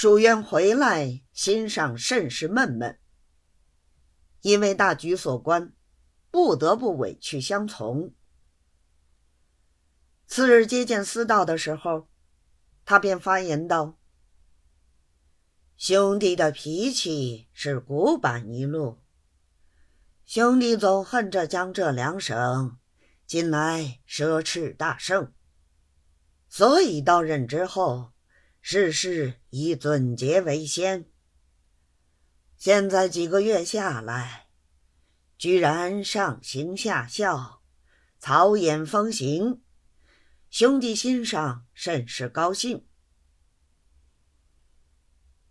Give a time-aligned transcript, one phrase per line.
[0.00, 2.98] 蜀渊回来，心上甚是闷闷，
[4.40, 5.74] 因为大局所关，
[6.30, 8.14] 不得不委屈相从。
[10.26, 12.08] 次日接见司道的时候，
[12.86, 13.98] 他便发言道
[15.76, 19.00] ：“兄弟的脾气是古板一路，
[20.24, 22.78] 兄弟总恨着江浙两省，
[23.26, 25.34] 近来奢侈大盛，
[26.48, 28.12] 所以到任之后。”
[28.60, 31.06] 事事以尊节为先。
[32.56, 34.48] 现在几个月下来，
[35.38, 37.62] 居然上行下效，
[38.18, 39.62] 草偃风行，
[40.50, 42.84] 兄弟心上甚是高兴。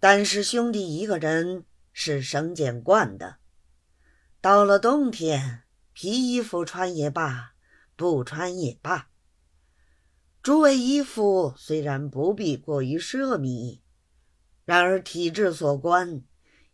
[0.00, 3.38] 但是兄弟一个人是生俭惯的，
[4.40, 7.54] 到了冬天，皮衣服穿也罢，
[7.94, 9.10] 不穿也罢。
[10.46, 13.80] 诸位衣服虽然不必过于奢靡，
[14.64, 16.22] 然而体质所关，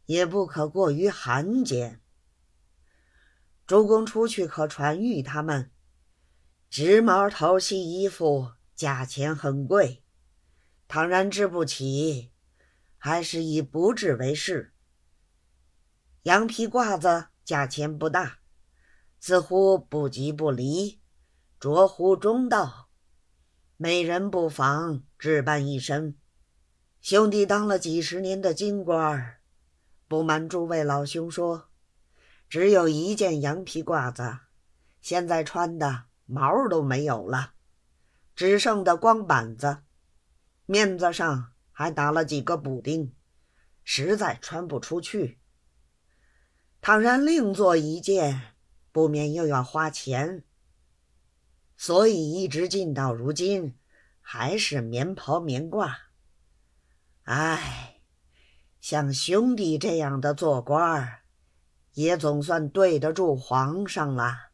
[0.04, 2.02] 也不可过于寒简。
[3.66, 5.70] 主公出去可传谕他们，
[6.68, 10.04] 直毛头细衣服价钱很贵，
[10.86, 12.30] 倘然织不起，
[12.98, 14.74] 还是以不织为是。
[16.24, 18.40] 羊皮褂子价钱不大，
[19.18, 21.00] 似乎不急不离，
[21.58, 22.90] 着乎中道。
[23.82, 26.16] 美人不妨置办一身。
[27.00, 29.40] 兄弟当了几十年的京官
[30.06, 31.68] 不瞒诸位老兄说，
[32.48, 34.38] 只有一件羊皮褂子，
[35.00, 37.54] 现在穿的毛都没有了，
[38.36, 39.78] 只剩的光板子，
[40.64, 43.12] 面子上还打了几个补丁，
[43.82, 45.40] 实在穿不出去。
[46.80, 48.54] 倘然另做一件，
[48.92, 50.44] 不免又要花钱。
[51.82, 53.76] 所以一直进到如今，
[54.20, 55.92] 还是棉袍棉褂。
[57.24, 58.00] 唉，
[58.80, 61.22] 像兄弟这样的做官儿，
[61.94, 64.52] 也总算对得住皇上了。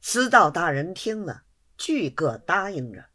[0.00, 1.42] 司道大人听了，
[1.76, 3.10] 俱各答应着。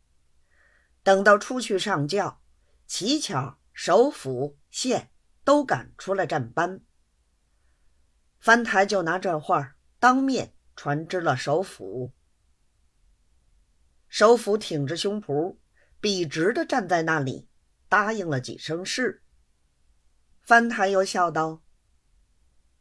[1.02, 2.44] 等到出去上轿，
[2.86, 5.10] 乞巧首府县
[5.44, 6.82] 都赶出了站班，
[8.40, 10.54] 翻台就拿这话当面。
[10.76, 12.12] 传至了首府，
[14.08, 15.58] 首府挺着胸脯，
[16.00, 17.48] 笔直的站在那里，
[17.88, 19.24] 答应了几声是。
[20.42, 21.62] 翻台又笑道：“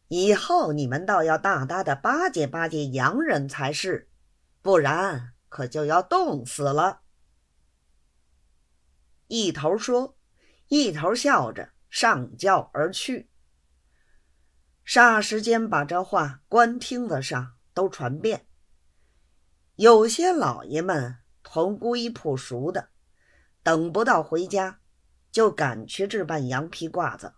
[0.09, 4.11] 以后你们倒要大大的巴结巴结洋人才是，
[4.63, 7.03] 不然可就要冻死了。”
[9.29, 10.17] 一头说，
[10.69, 13.31] 一头笑着上轿而去。
[14.85, 17.57] 霎时间，把这话官听得上。
[17.73, 18.47] 都传遍，
[19.77, 22.91] 有些老爷们同故意朴熟的，
[23.63, 24.81] 等不到回家，
[25.31, 27.35] 就赶去置办羊皮褂子；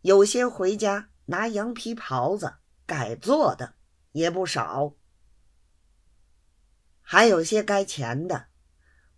[0.00, 3.76] 有些回家拿羊皮袍子改做的
[4.12, 4.96] 也不少；
[7.00, 8.48] 还有些该钱的，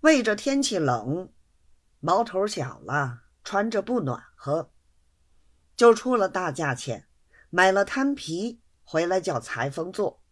[0.01, 1.33] 为着天气冷，
[2.01, 4.71] 毛头小了，穿着不暖和，
[5.75, 7.09] 就出了大价钱
[7.51, 8.61] 买了摊皮。
[8.85, 10.23] 回来叫裁缝做。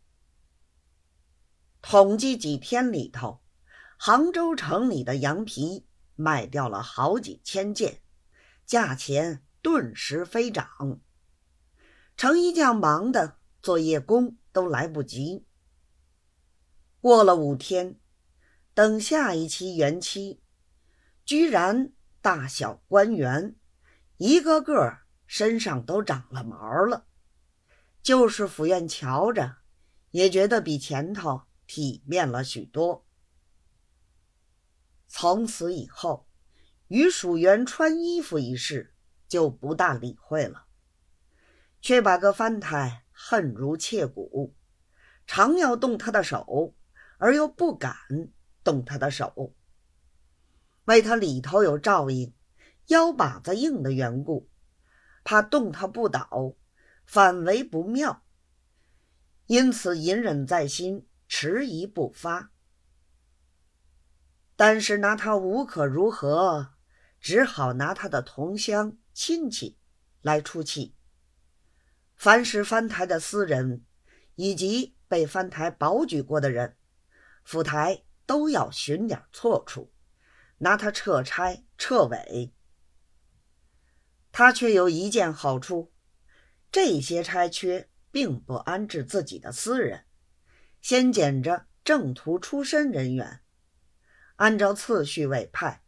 [1.81, 3.43] 统计几天里头，
[3.99, 8.03] 杭州城里的羊皮卖掉了好几千件，
[8.65, 11.01] 价钱顿时飞涨。
[12.17, 15.47] 程衣匠忙的做夜工都来不及。
[17.01, 17.99] 过了五天，
[18.75, 20.41] 等下一期元期，
[21.25, 23.57] 居然大小官员
[24.19, 27.07] 一个个身上都长了毛了。
[28.03, 29.59] 就是府院瞧着，
[30.11, 33.07] 也觉得比前头体面了许多。
[35.07, 36.27] 从此以后，
[36.89, 38.93] 与蜀元穿衣服一事
[39.29, 40.65] 就不大理会了，
[41.81, 44.53] 却把个翻台恨如切骨，
[45.25, 46.75] 常要动他的手，
[47.19, 47.95] 而又不敢
[48.65, 49.55] 动他的手，
[50.87, 52.35] 为他里头有照应，
[52.89, 54.49] 腰把子硬的缘故，
[55.23, 56.57] 怕动他不倒。
[57.05, 58.25] 反为不妙，
[59.47, 62.51] 因此隐忍在心，迟疑不发。
[64.57, 66.75] 但是拿他无可如何，
[67.21, 69.79] 只好拿他的同乡亲戚
[70.21, 70.95] 来出气。
[72.15, 73.85] 凡是翻台的私人，
[74.37, 76.77] 以及被翻台保举过的人，
[77.45, 79.93] 府台都要寻点错处，
[80.59, 82.55] 拿他撤差撤尾。
[84.31, 85.92] 他却有一件好处。
[86.73, 90.07] 这些差缺并不安置自己的私人，
[90.81, 93.41] 先拣着正途出身人员，
[94.37, 95.83] 按照次序委派。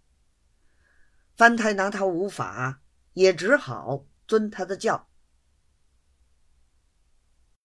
[1.34, 2.82] 范太拿他无法，
[3.14, 5.08] 也只好遵他的教。